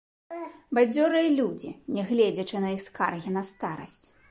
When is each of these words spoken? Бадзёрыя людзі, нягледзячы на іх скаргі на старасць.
Бадзёрыя 0.77 1.27
людзі, 1.39 1.69
нягледзячы 1.97 2.65
на 2.65 2.73
іх 2.79 2.83
скаргі 2.89 3.37
на 3.39 3.47
старасць. 3.55 4.03